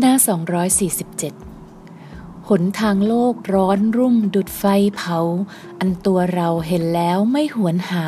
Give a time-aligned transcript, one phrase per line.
[0.00, 0.14] หน้า
[1.70, 4.64] 247 หนทางโลกร้อนรุ่มดุดไฟ
[4.96, 5.18] เผา
[5.78, 8.06] อันตัวเราเห็นแล้วไม่หวนหา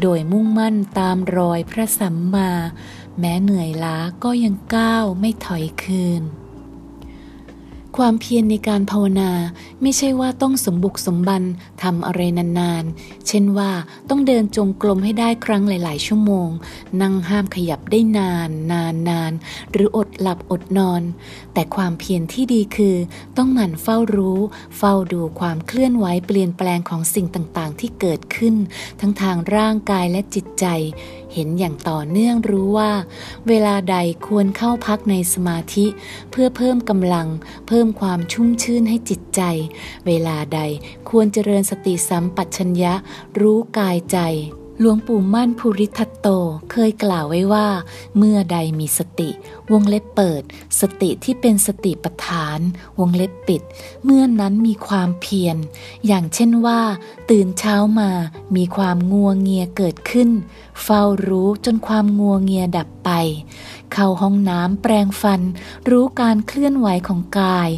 [0.00, 2.50] โดยมุ่งมั่นตามรอยพระสัมมา
[3.18, 6.22] แม้เหนื่อยล้าก็ยังก้าวไม่ถอยคืน
[7.98, 9.30] ความเพียรในการภาวนา
[9.82, 11.42] ไม่ใช่ว่าต้องสมบุกสมบัน
[11.82, 13.70] ทำอะไรนานๆ เช่นว่า
[14.08, 16.48] ต้องเดินจงกรมให้ได้ครั้งหลาย ๆ ชั่วโมง
[17.00, 19.32] นั่งห้ามขยับได้นานนานนาน
[19.72, 21.02] หรืออดหลับอดนอน
[21.54, 22.96] แต่ความเพียรที่ดีคือ
[23.36, 24.38] ต้องหมั่นเฝ้ารู้
[24.78, 28.54] เฝ้าดูความเคลื่อนไหวเปลี่ยนแปลงของสิ่งต่างๆ ที่เกิดขึ้น
[29.00, 30.66] ทั้งทางร่างกายและจิตใจ
[31.34, 32.92] เห็นอย่างต่อเนื่องรู้ว่า
[33.48, 35.86] เวลาใดควรเข้าพักในสมาธิ
[36.30, 37.28] เพื่อเพิ่มกำลัง
[37.68, 39.42] เพิ่มความชุ่มชื่นให้จิตใจ
[40.06, 40.60] เวลาใด
[41.08, 42.94] ควรเจริญสติสัมปชัญญะ
[43.40, 44.18] รู้กายใจ
[44.80, 46.28] หลวงปู่มั่นภูริทัตโต
[46.70, 47.68] เคยกล่าวไว้ว่า
[48.16, 49.30] เมื่อใดมีสติ
[49.72, 50.42] วงเล็บเปิด
[50.80, 52.58] สติที่เป็นสติปัฏฐาน
[52.98, 53.62] วงเล็บปิด
[54.04, 55.56] เมื่อนนั้นมีความเพียร
[56.06, 56.80] อย่างเช่นว่า
[57.30, 58.10] ตื่นเช้ามา
[58.56, 60.30] มีความงัวงเงียเกิดขึ้น
[60.82, 63.20] เฝ้ารู้จนความงัวงเงียดับ ไป
[63.94, 65.40] เข้าห้องน้ำแปรงฟัน
[65.90, 67.70] รู้การเคลื่อนไหวของกาย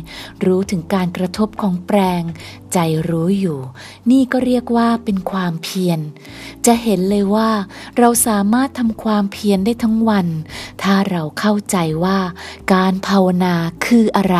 [0.44, 2.22] รู้ถึงการกระทบของแปรง
[2.72, 2.78] ใจ
[3.08, 3.58] รู้อยู่
[4.10, 6.00] นี่ก็เรียกว่าเป็นความเพียร
[6.66, 7.50] จะเห็นเลยว่า
[7.98, 10.26] เราสามารถทำความเพียรได้ทั้งวัน
[10.82, 12.18] ถ้าเราเข้าใจว่า
[12.72, 13.54] การภาวนา
[13.86, 14.38] คืออะไร